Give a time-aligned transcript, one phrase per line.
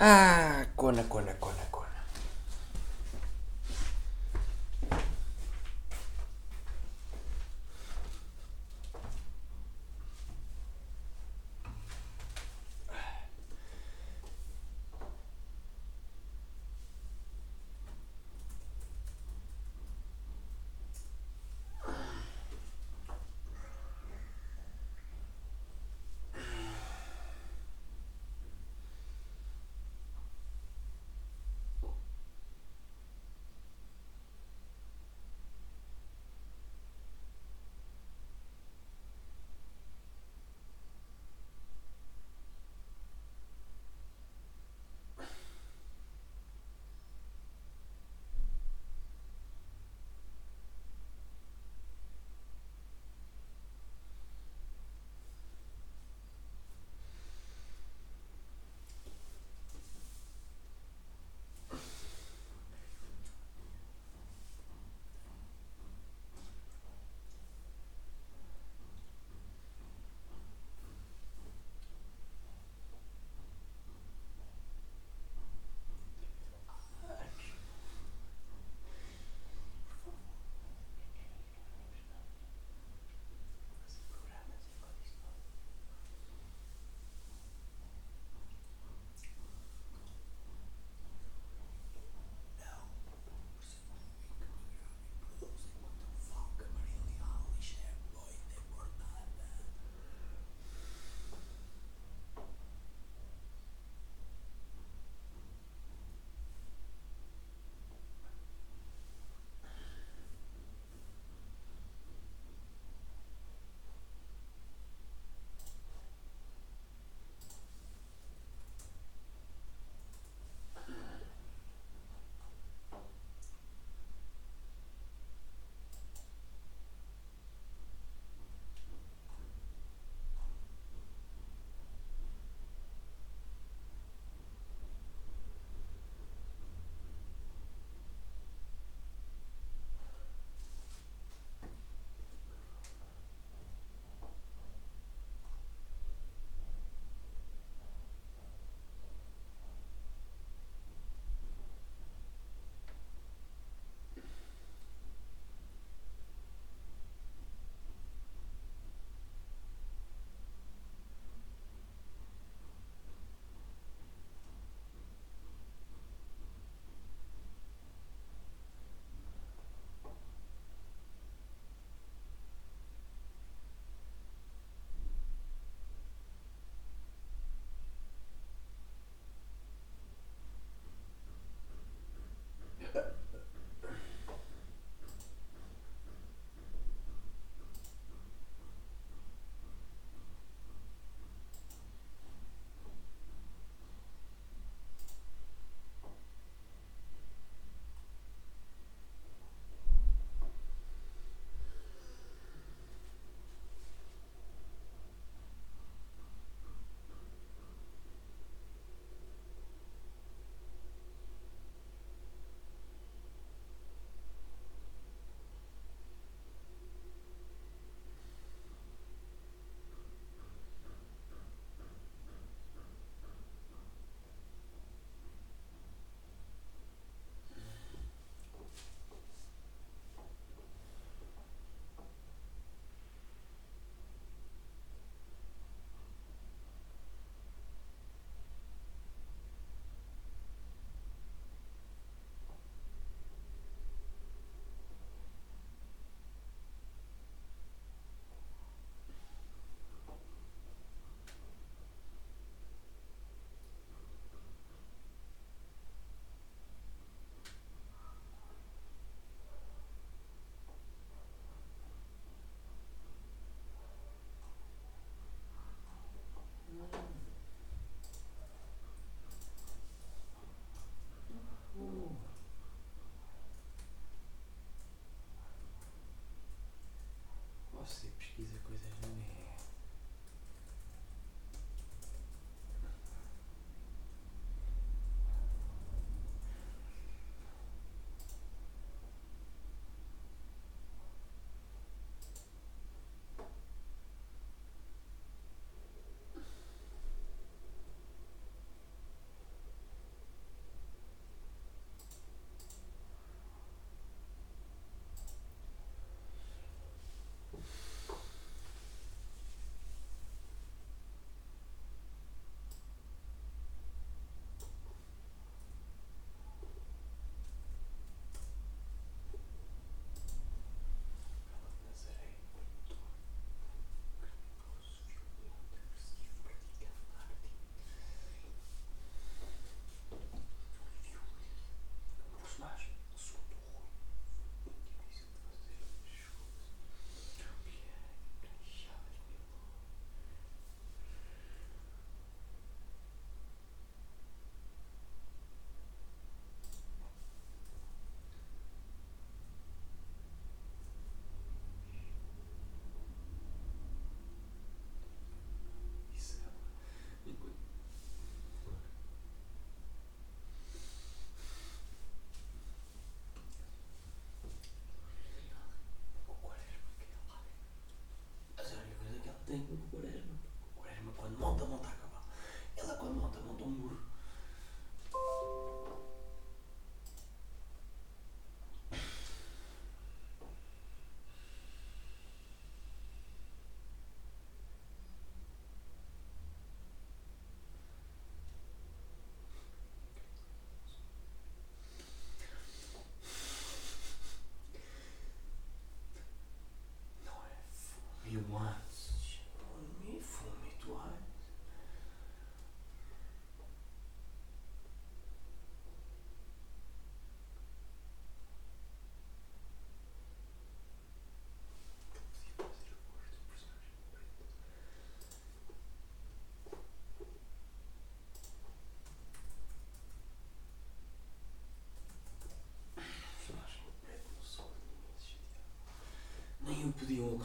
[0.00, 1.77] Ah, cola, cola, cola.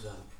[0.04, 0.33] comes out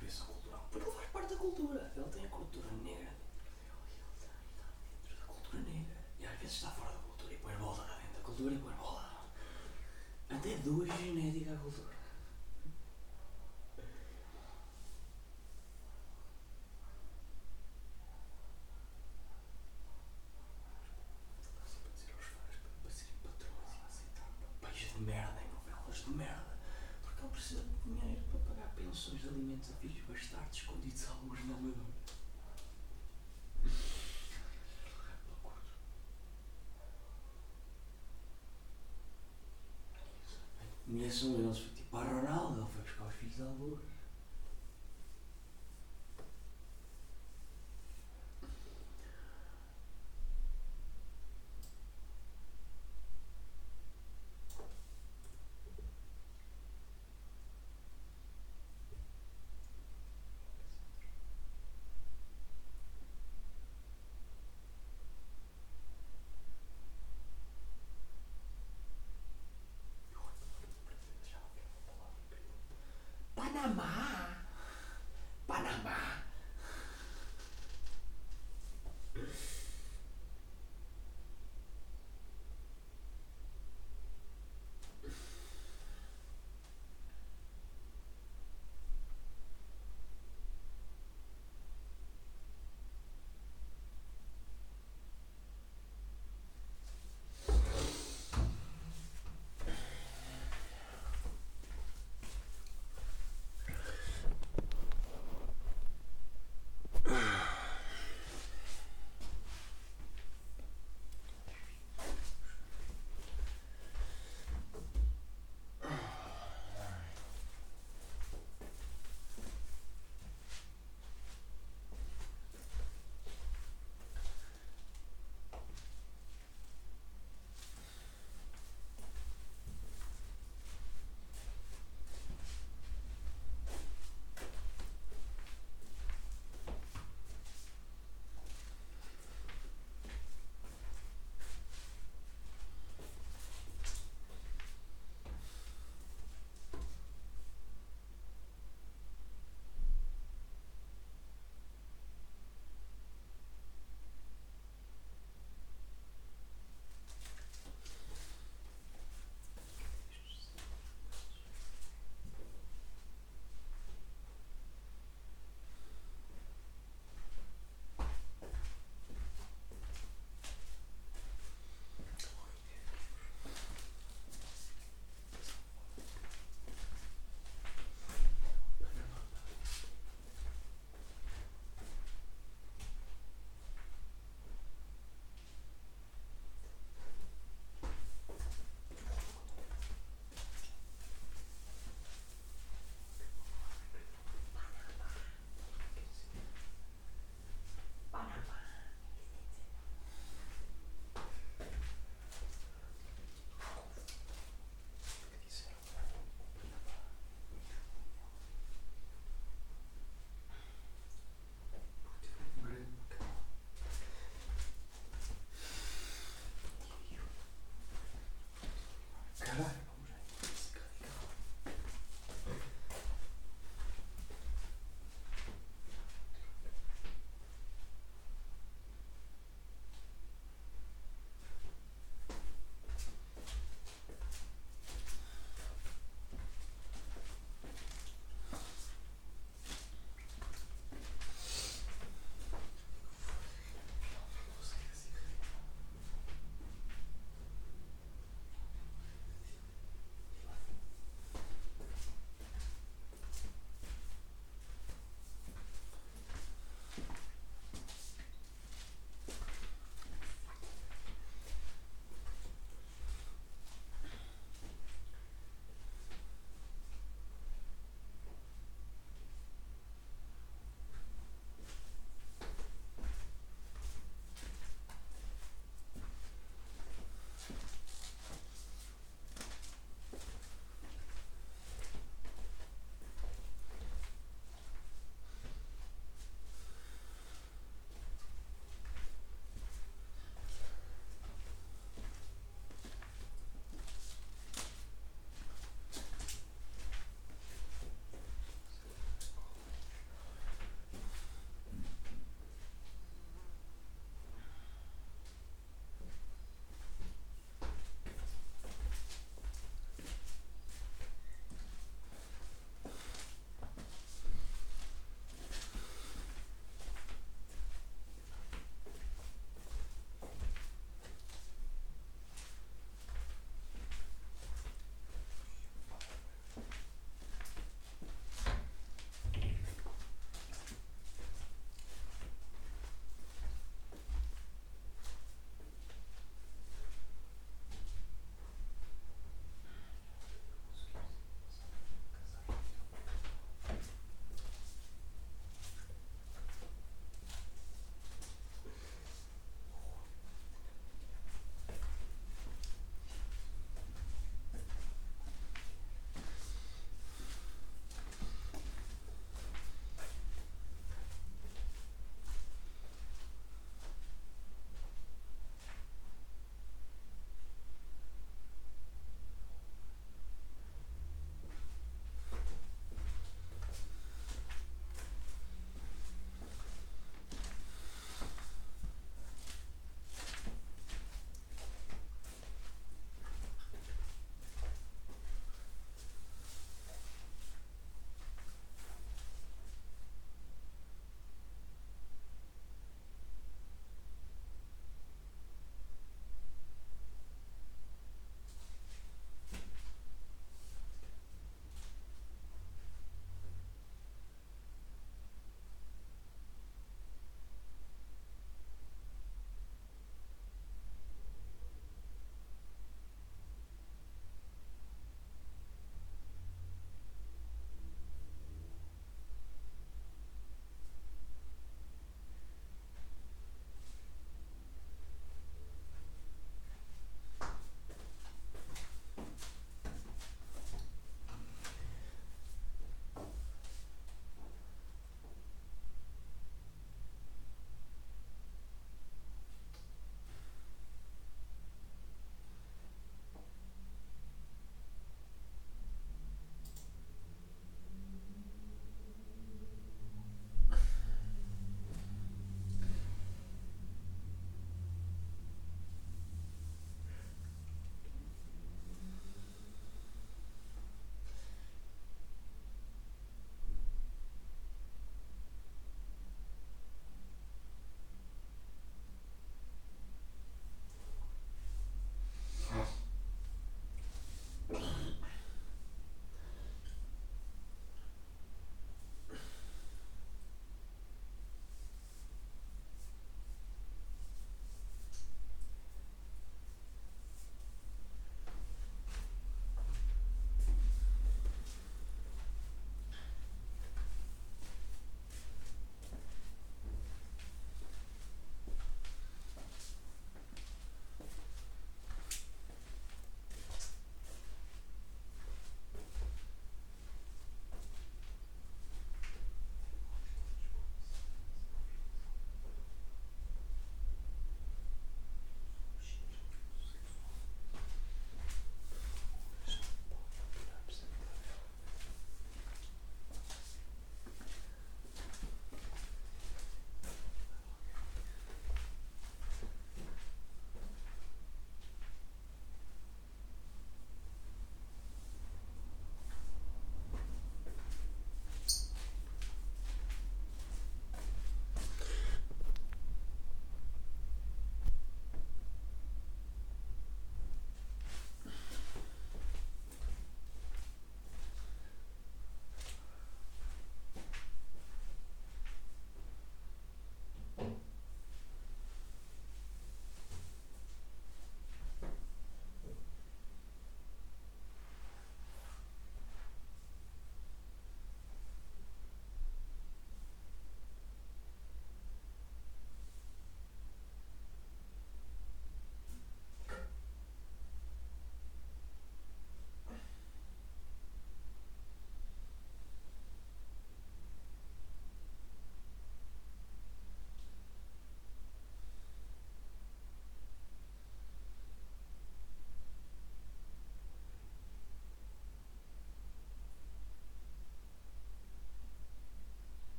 [41.14, 41.62] 是我要出。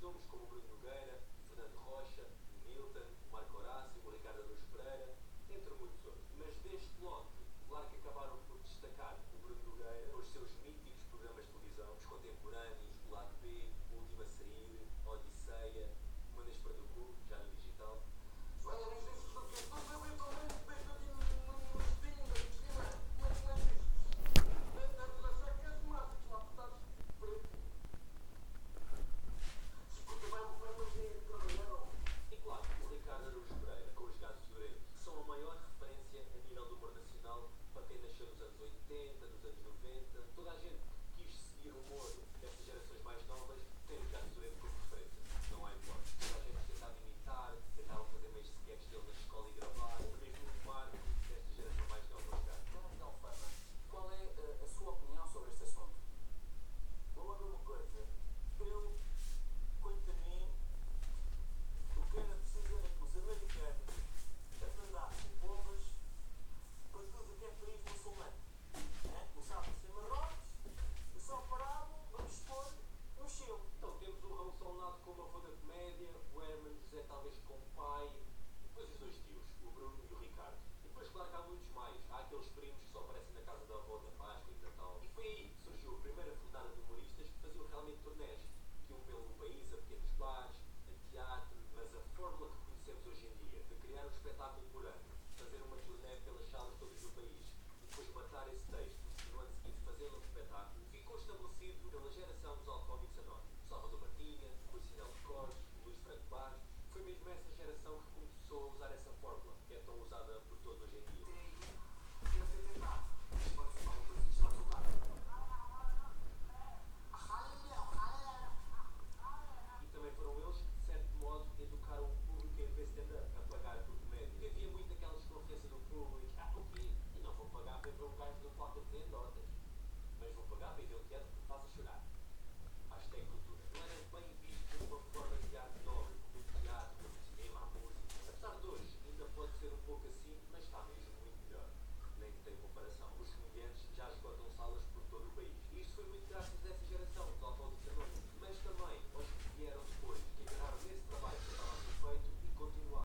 [0.00, 1.09] Nomes como Bruno Nogueira,